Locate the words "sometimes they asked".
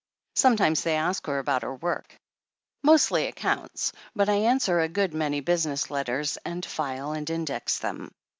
0.33-1.27